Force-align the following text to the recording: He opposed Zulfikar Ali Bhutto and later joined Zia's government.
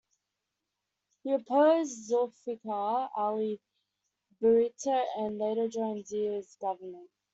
He 1.23 1.31
opposed 1.31 2.09
Zulfikar 2.09 3.11
Ali 3.15 3.61
Bhutto 4.41 5.03
and 5.17 5.37
later 5.37 5.67
joined 5.67 6.07
Zia's 6.07 6.57
government. 6.59 7.11